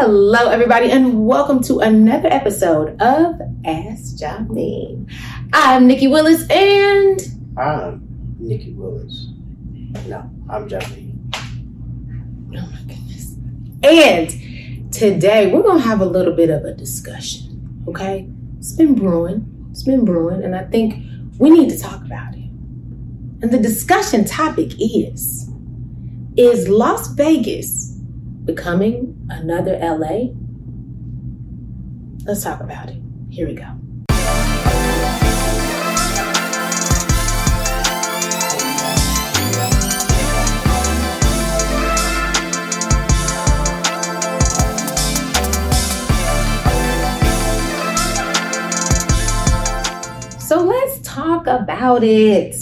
[0.00, 5.12] Hello, everybody, and welcome to another episode of Ask Jameen.
[5.52, 7.20] I'm Nikki Willis, and
[7.58, 8.06] I'm
[8.38, 9.26] Nikki Willis.
[10.06, 11.34] No, I'm Jameen.
[11.34, 13.34] oh my goodness,
[13.82, 17.84] and today we're gonna have a little bit of a discussion.
[17.88, 20.94] Okay, it's been brewing, it's been brewing, and I think
[21.40, 22.48] we need to talk about it.
[23.42, 25.50] And the discussion topic is:
[26.36, 27.97] Is Las Vegas
[28.48, 30.32] becoming another LA?
[32.24, 32.96] Let's talk about it.
[33.28, 33.66] Here we go.
[50.40, 52.56] So let's talk about it.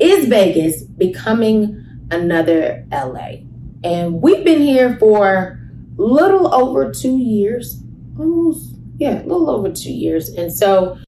[0.00, 3.53] Is Vegas becoming another LA?
[3.84, 5.60] And we've been here for
[5.96, 7.82] little over two years.
[8.18, 10.30] Almost, yeah, a little over two years.
[10.30, 10.98] And so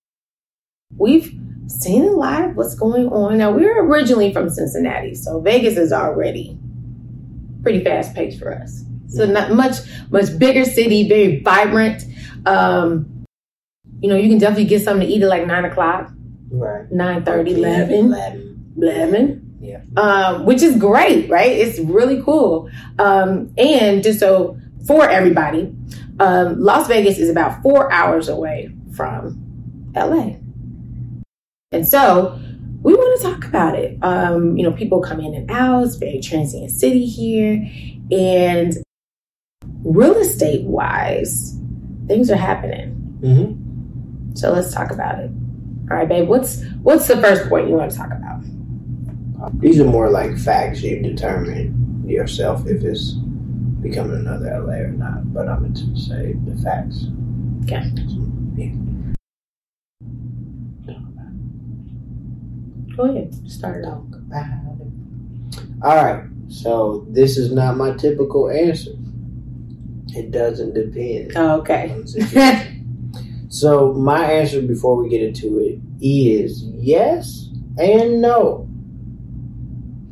[0.97, 1.35] we've
[1.69, 3.39] seen a lot of what's going on.
[3.39, 6.59] Now, we're originally from Cincinnati, so Vegas is already
[7.63, 8.85] pretty fast paced for us.
[9.09, 9.77] So not much,
[10.11, 12.05] much bigger city, very vibrant.
[12.45, 13.25] Um,
[14.01, 16.13] you know, you can definitely get something to eat at like nine o'clock,
[16.51, 16.91] Right.
[16.93, 18.73] 9 11, Eleven.
[18.77, 19.81] 11 Yeah.
[19.97, 21.51] um, which is great, right?
[21.51, 22.71] It's really cool.
[22.99, 25.75] Um, and just so for everybody,
[26.21, 30.37] um, Las Vegas is about four hours away from LA.
[31.73, 32.39] And so
[32.83, 33.99] we want to talk about it.
[34.03, 37.69] Um, you know, people come in and out, it's a very transient city here.
[38.11, 38.75] And
[39.83, 41.59] real estate wise,
[42.07, 43.19] things are happening.
[43.21, 44.35] Mm-hmm.
[44.37, 45.31] So let's talk about it.
[45.91, 48.43] All right, babe, what's what's the first point you want to talk about?
[49.55, 53.13] These are more like facts you determine yourself if it's
[53.81, 55.33] becoming another LA or not.
[55.33, 57.07] But I'm going to say the facts.
[57.65, 57.83] Okay.
[58.57, 58.73] Yeah.
[62.97, 63.89] Go ahead, start it.
[65.83, 66.25] All right.
[66.49, 68.93] So this is not my typical answer.
[70.09, 71.33] It doesn't depend.
[71.37, 71.91] Oh, okay.
[71.91, 73.47] on the situation.
[73.49, 77.49] So my answer before we get into it is yes
[77.79, 78.66] and no.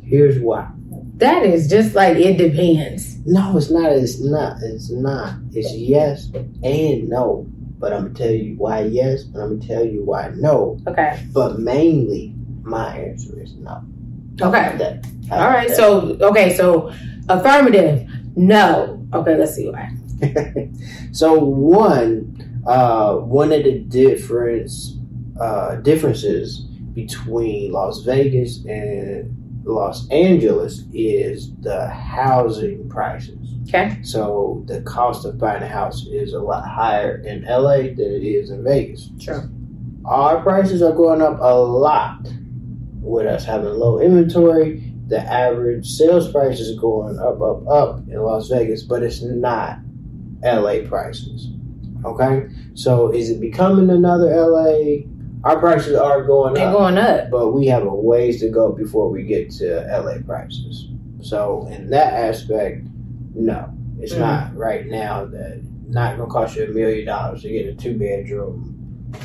[0.05, 0.69] Here's why.
[1.17, 3.17] That is just like it depends.
[3.25, 3.91] No, it's not.
[3.91, 4.57] It's not.
[4.61, 5.35] It's not.
[5.53, 6.29] It's yes
[6.63, 7.47] and no.
[7.79, 10.79] But I'm gonna tell you why yes, and I'm gonna tell you why no.
[10.87, 11.25] Okay.
[11.33, 12.33] But mainly,
[12.63, 13.81] my answer is no.
[14.41, 14.75] Okay.
[14.77, 15.69] That- All right.
[15.71, 16.55] So okay.
[16.55, 16.91] So
[17.29, 18.09] affirmative.
[18.35, 19.05] No.
[19.13, 19.37] Okay.
[19.37, 19.91] Let's see why.
[21.11, 24.97] so one, uh, one of the difference
[25.39, 26.59] uh, differences
[26.93, 33.55] between Las Vegas and Los Angeles is the housing prices.
[33.67, 33.97] Okay.
[34.03, 38.23] So the cost of buying a house is a lot higher in LA than it
[38.23, 39.09] is in Vegas.
[39.19, 39.49] Sure.
[40.05, 42.27] Our prices are going up a lot
[43.01, 44.93] with us having low inventory.
[45.07, 49.79] The average sales price is going up, up, up in Las Vegas, but it's not
[50.43, 51.49] LA prices.
[52.03, 52.47] Okay?
[52.75, 55.07] So is it becoming another LA?
[55.45, 57.29] Our prices are going They're up going up.
[57.29, 60.87] but we have a ways to go before we get to LA prices.
[61.21, 62.87] So in that aspect,
[63.35, 63.69] no,
[63.99, 64.19] it's Mhm.
[64.19, 65.25] not right now.
[65.25, 68.75] That not gonna cost you a million dollars to get a two bedroom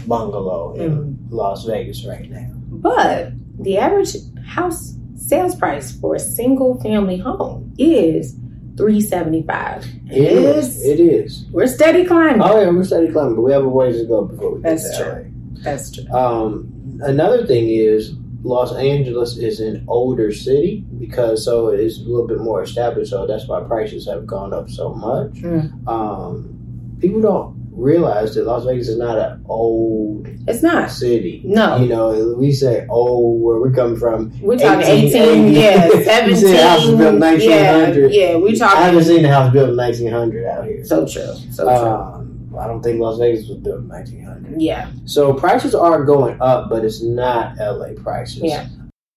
[0.06, 2.50] bungalow in Las Vegas right now.
[2.70, 4.14] But the average
[4.44, 8.36] house sales price for a single family home is
[8.76, 9.86] three seventy five.
[10.10, 10.84] It is.
[10.84, 11.46] It is.
[11.52, 12.42] We're steady climbing.
[12.42, 14.68] Oh yeah, we're steady climbing, but we have a ways to go before we get
[14.70, 15.24] That's to true.
[15.62, 16.06] That's true.
[16.12, 18.12] Um, another thing is
[18.42, 23.10] Los Angeles is an older city because so it is a little bit more established.
[23.10, 25.32] So that's why prices have gone up so much.
[25.42, 25.86] Mm.
[25.88, 30.90] um, people don't realize that Las Vegas is not an old It's not.
[30.90, 31.40] city.
[31.44, 31.76] No.
[31.78, 34.30] You know, we say old where we're coming from.
[34.42, 35.16] We're talking 1880.
[35.16, 36.52] eighteen, yeah, You seventeen.
[36.54, 38.12] the house built in yeah, 1900.
[38.12, 38.36] yeah.
[38.36, 40.84] We I haven't seen a house built in 1900 out here.
[40.84, 41.32] so true.
[41.52, 41.68] So true.
[41.68, 42.19] Um,
[42.58, 44.60] I don't think Las Vegas was built in 1900.
[44.60, 44.90] yeah.
[45.04, 48.42] So prices are going up, but it's not LA prices.
[48.42, 48.68] Yeah.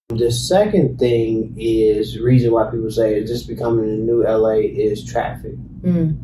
[0.09, 5.03] The second thing is reason why people say it's just becoming a new LA is
[5.03, 5.55] traffic.
[5.81, 6.17] Mm.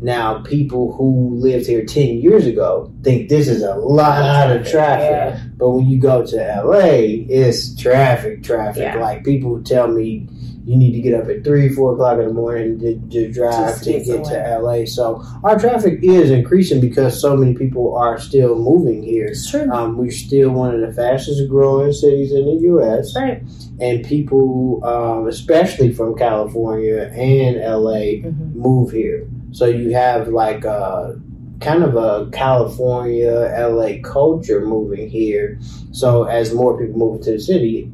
[0.00, 5.10] Now, people who lived here 10 years ago think this is a lot of traffic.
[5.38, 5.44] Yeah.
[5.56, 8.82] But when you go to LA, it's traffic, traffic.
[8.82, 8.96] Yeah.
[8.98, 10.28] Like people tell me
[10.64, 13.80] you need to get up at 3, 4 o'clock in the morning to, to drive
[13.82, 14.58] to get to.
[14.60, 14.84] LA.
[14.84, 19.26] So our traffic is increasing because so many people are still moving here.
[19.26, 19.68] It's true.
[19.72, 23.14] Um, we're still one of the fastest growing cities in the U.S.
[23.16, 23.42] Right.
[23.80, 28.54] And people, um, especially from California and LA, Mhm.
[28.54, 29.26] move here.
[29.50, 31.20] So you have like a
[31.60, 35.58] kind of a California, LA culture moving here.
[35.92, 37.90] So as more people move to the city,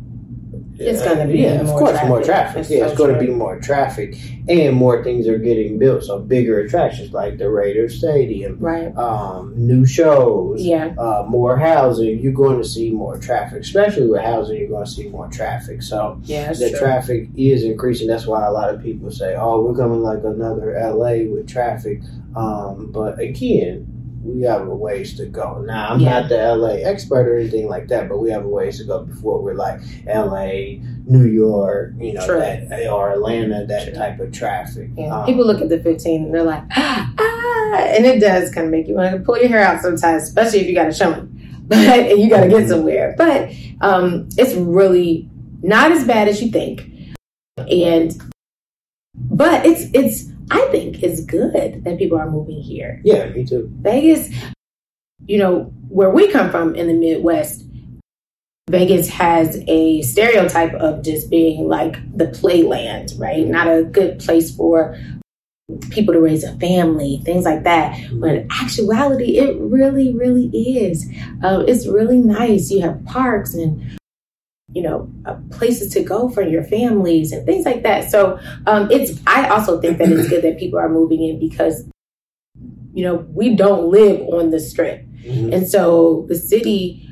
[0.81, 2.09] It's gonna be yeah, of more course, traffic.
[2.09, 2.55] more traffic.
[2.57, 4.15] That's yeah, so it's going to be more traffic,
[4.49, 6.05] and more things are getting built.
[6.05, 8.97] So bigger attractions like the Raiders Stadium, Right.
[8.97, 10.95] um, new shows, Yeah.
[10.97, 12.21] uh, more housing.
[12.21, 14.59] You're going to see more traffic, especially with housing.
[14.61, 15.83] You're going to see more traffic.
[15.83, 16.53] So Yeah.
[16.53, 16.79] The true.
[16.79, 18.07] traffic is increasing.
[18.07, 22.01] That's why a lot of people say, "Oh, we're coming like another LA with traffic."
[22.37, 23.87] Um, but again,
[24.23, 25.63] we have a ways to go.
[25.67, 26.21] Now, I'm Yeah.
[26.21, 29.05] not the LA expert or anything like that, but we have a ways to go
[29.05, 32.39] before we're like LA, New York, you know, True.
[32.41, 33.93] that or Atlanta, that True.
[33.95, 34.91] type of traffic.
[34.97, 35.21] Yeah.
[35.21, 38.71] Um, People look at the 15 and they're like, ah, and it does kind of
[38.71, 41.29] make you want to pull your hair out sometimes, especially if you got a showing,
[41.69, 43.15] but and you got to get somewhere.
[43.17, 43.51] But
[43.81, 45.29] um, it's really
[45.63, 46.91] not as bad as you think,
[47.57, 48.17] and
[49.31, 53.01] but it's it's I think it's good that people are moving here.
[53.05, 53.71] yeah, me too.
[53.81, 54.31] Vegas,
[55.27, 57.65] you know, where we come from in the Midwest,
[58.71, 63.47] Vegas has a stereotype of just being like the playland, right?
[63.47, 64.97] Not a good place for
[65.91, 67.99] people to raise a family, things like that.
[68.13, 71.07] But in actuality, it really, really is.
[71.43, 72.71] Um, it's really nice.
[72.71, 73.99] You have parks and
[74.73, 78.11] you know uh, places to go for your families and things like that.
[78.11, 79.21] So um, it's.
[79.27, 81.89] I also think that it's good that people are moving in because
[82.93, 85.05] you know we don't live on the strip.
[85.25, 85.53] Mhm.
[85.55, 87.09] And so the city,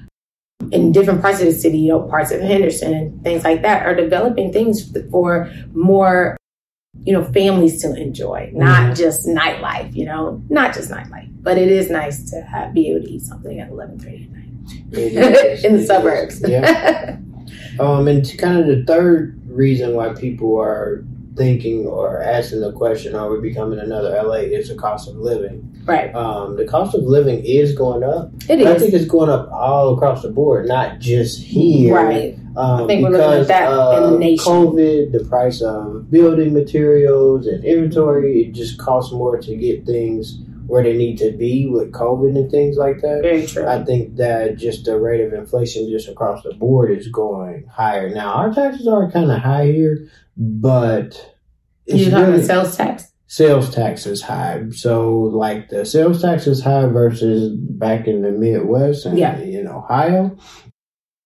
[0.71, 3.85] in different parts of the city, you know, parts of Henderson and things like that,
[3.87, 6.37] are developing things for more,
[7.05, 8.97] you know, families to enjoy, not Mhm.
[8.97, 9.95] just nightlife.
[9.95, 13.23] You know, not just nightlife, but it is nice to have, be able to eat
[13.23, 14.29] something at eleven thirty
[14.93, 16.43] at night in the suburbs.
[16.47, 17.17] Yeah.
[17.79, 21.05] Um, and kind of the third reason why people are
[21.37, 25.63] thinking or asking the question, "Are we becoming another LA?" is the cost of living.
[25.85, 26.15] right.
[26.15, 28.33] Um, the cost of living is going up.
[28.49, 31.95] It But I think it's going up all across the board, not just here.
[31.95, 32.39] Right.
[32.57, 34.45] Um, I think we're looking at because that in the nation.
[34.45, 40.39] COVID, the price of building materials and inventory, it just costs more to get things
[40.67, 43.21] where they need to be with COVID and things like that.
[43.23, 43.67] Very true.
[43.67, 48.11] I think that just the rate of inflation just across the board is going higher.
[48.11, 51.35] Now our taxes are kind of high here, but
[51.87, 53.13] You're talking really, sales tax.
[53.29, 54.65] sales tax is high.
[54.71, 59.39] So like the sales tax is high versus back in the Midwest and Yeah.
[59.39, 60.37] in Ohio.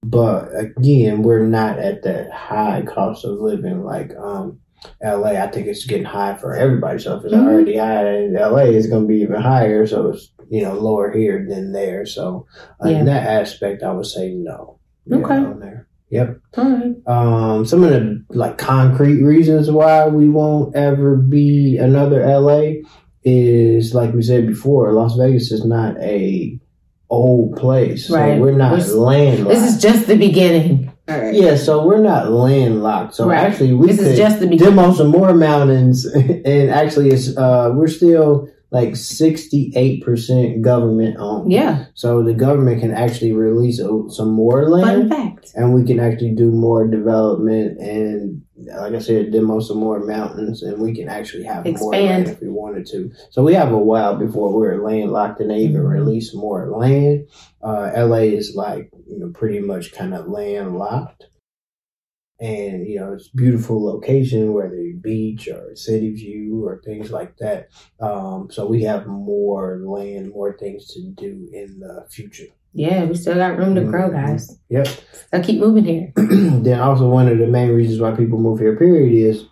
[0.02, 4.60] But again, we're not at that high cost of living like um
[5.02, 5.30] LA.
[5.42, 6.98] I think it's getting high for everybody.
[6.98, 7.46] So if it's Mhm.
[7.46, 9.86] already high in LA, it's gonna be even higher.
[9.86, 12.04] So it's you know lower here than there.
[12.06, 12.46] So
[12.84, 12.98] Yeah.
[13.00, 14.78] in that aspect I would say no.
[15.12, 15.44] Okay.
[15.60, 15.86] there.
[16.10, 16.38] Yep.
[16.58, 16.94] All right.
[17.06, 22.82] Um, some of the like concrete reasons why we won't ever be another LA
[23.24, 26.58] is like we said before, Las Vegas is not a
[27.10, 28.06] old place.
[28.06, 28.40] So Right.
[28.40, 29.50] we're not landlocked.
[29.56, 30.89] This is just the beginning.
[31.10, 31.34] Right.
[31.34, 33.14] yeah, so we're not landlocked.
[33.14, 33.38] So Right.
[33.38, 34.76] actually we This could is just the beginning.
[34.76, 36.04] demo some more mountains
[36.52, 41.50] and actually it's uh we're still like 68% government owned.
[41.50, 41.86] Yeah.
[41.94, 45.50] So the government can actually release some more Fun land fact.
[45.54, 50.62] and we can actually do more development and like I said, demo some more mountains
[50.62, 53.12] and we can actually have more land if we wanted to.
[53.30, 55.90] So we have a while before we're landlocked and they even Mhm.
[55.90, 57.28] release more land.
[57.62, 61.26] Uh, LA is like, you know, pretty much kind of landlocked.
[62.40, 67.68] And, you know, it's beautiful location, whether beach or city view or things like that.
[68.00, 72.46] Um, so we have more land, more things to do in the future.
[72.72, 74.12] Yeah, we still got room to grow, Mhm.
[74.12, 74.58] guys.
[74.68, 74.86] Yep.
[75.32, 76.12] I'll keep moving here.
[76.16, 79.44] then also one of the main reasons why people move here period is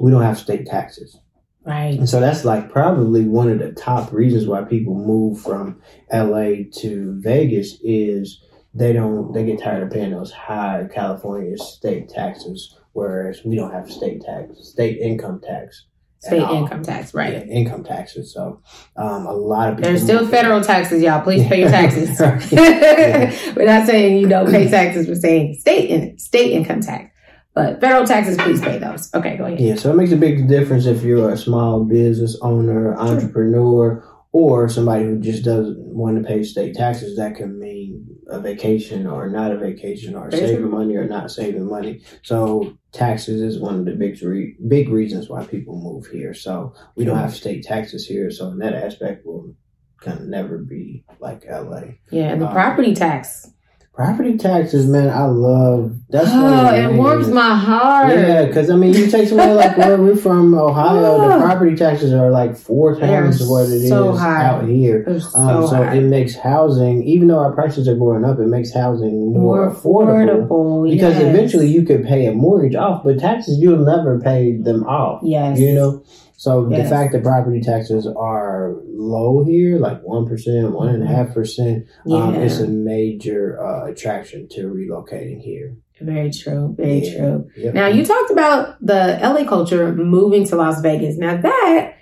[0.00, 1.18] we don't have state taxes
[1.64, 1.96] Right.
[1.98, 5.80] and so that's like probably one of the top reasons why people move from
[6.12, 6.44] la
[6.80, 8.42] to vegas is
[8.74, 13.72] they don't they get tired of paying those high california state taxes whereas we don't
[13.72, 15.86] have state tax state income tax
[16.26, 16.54] State all.
[16.56, 17.32] income tax, right.
[17.32, 18.60] Yeah, income taxes so
[18.96, 21.22] um, a lot of people There's still federal taxes, y'all.
[21.22, 22.18] Please pay your taxes.
[23.56, 25.06] We're not saying you don't pay taxes.
[25.06, 27.10] We're saying state in, state income tax.
[27.54, 29.14] But federal taxes, please pay those.
[29.14, 29.60] Okay, go ahead.
[29.60, 34.68] Yeah, so it makes a big difference if you're a small business owner, entrepreneur, or
[34.68, 37.16] somebody who just doesn't want to pay state taxes.
[37.16, 41.30] That can mean a vacation or not a vacation, or Very saving money or not
[41.30, 42.02] saving money.
[42.22, 46.34] So taxes is one of the big re- big reasons why people move here.
[46.34, 48.30] So we don't have state taxes here.
[48.30, 49.54] So in that aspect, we'll
[50.00, 51.82] kind of never be like LA.
[52.10, 53.50] Yeah, and the Um, property tax.
[53.94, 55.96] Property taxes, man, I love.
[56.08, 58.08] That's oh, it warms my heart.
[58.12, 61.28] Yeah, because I mean, you take somewhere like where we're from, Ohio, Oh.
[61.28, 64.46] the property taxes are like four times what it is so high.
[64.46, 65.04] out here.
[65.06, 68.48] They're so, Um, so it makes housing, even though our prices are going up, it
[68.48, 70.48] makes housing more, more affordable.
[70.48, 70.90] affordable.
[70.90, 71.22] Because yes.
[71.32, 75.20] eventually you could pay a mortgage off, but taxes you'll never pay them off.
[75.22, 76.02] yes, You know,
[76.36, 81.06] so the fact that property taxes are low here, like one percent, one and a
[81.06, 85.76] half percent, yeah, um, it's a major uh, attraction to relocating here.
[86.00, 87.16] very true, very Yeah.
[87.18, 87.48] true.
[87.56, 87.74] Yep.
[87.74, 91.16] Now you talked about the LA culture moving to Las Vegas.
[91.16, 91.94] Now that,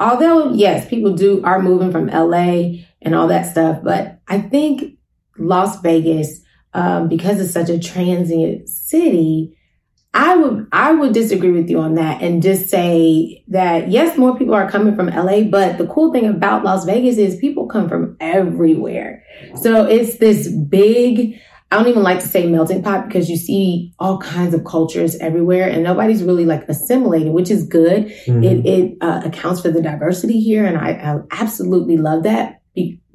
[0.00, 4.96] although yes, people do are moving from LA and all that stuff, but I think
[5.38, 6.40] Las Vegas,
[6.72, 9.56] um, because it's such a transient city,
[10.14, 14.38] I would I would disagree with you on that and just say that yes, more
[14.38, 17.88] people are coming from LA, but the cool thing about Las Vegas is people come
[17.88, 19.24] from everywhere.
[19.60, 21.40] So it's this big
[21.72, 25.16] I don't even like to say melting pot because you see all kinds of cultures
[25.16, 28.06] everywhere and nobody's really like assimilating, which is good.
[28.28, 28.44] Mhm.
[28.44, 30.64] It, it uh, accounts for the diversity here.
[30.64, 32.60] And I, I absolutely love that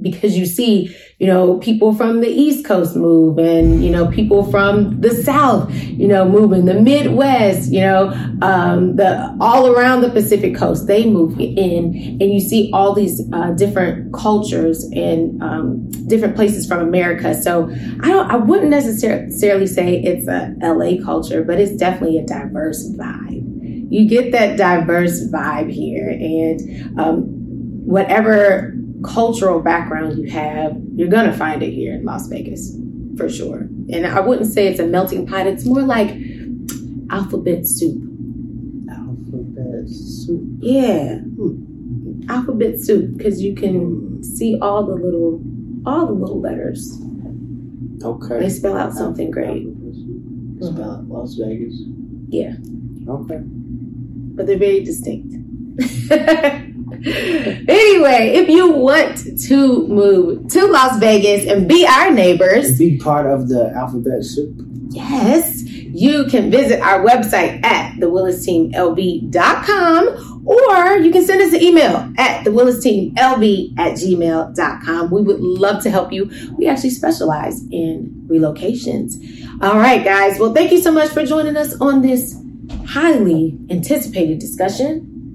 [0.01, 4.49] because you see, you know, people from the East Coast move and, you know, people
[4.49, 8.09] from the South, you know, moving the Midwest, you know,
[8.41, 13.21] um, the all around the Pacific coast, they move in and you see all these
[13.33, 17.33] uh, different cultures and um, different places from America.
[17.41, 17.69] So
[18.01, 22.89] I don't, I wouldn't necessarily say it's a LA culture, but it's definitely a diverse
[22.91, 23.91] vibe.
[23.91, 27.23] You get that diverse vibe here, and um,
[27.85, 32.75] whatever cultural background you have, you're gonna find it here in Las Vegas
[33.17, 33.67] for sure.
[33.91, 36.15] And I wouldn't say it's a melting pot; it's more like
[37.09, 38.01] alphabet soup.
[38.89, 40.41] Alphabet soup.
[40.59, 42.21] Yeah, hmm.
[42.29, 44.23] alphabet soup because you can hmm.
[44.23, 45.41] see all the little,
[45.85, 46.99] all the little letters.
[48.01, 48.39] Okay.
[48.39, 49.67] They spell out something great.
[49.67, 50.73] Alphabet soup.
[50.73, 51.81] Spell it Las Vegas.
[52.29, 52.53] Yeah.
[53.07, 53.41] Okay.
[54.39, 55.35] but they're very distinct.
[56.93, 59.17] anyway, if you want
[59.47, 64.55] to move to Las Vegas and be our neighbors, Be part of the alphabet soup.
[64.89, 72.11] yes, you can visit our website at thewillisteamlv.com or you can send us an email
[72.17, 75.11] at thewillisteamlb at gmail.com.
[75.11, 76.29] We would love to help you.
[76.57, 79.15] We actually specialize in relocations.
[79.61, 80.39] All right, guys.
[80.39, 82.35] Well, thank you so much for joining us on this
[82.85, 85.18] highly anticipated discussion,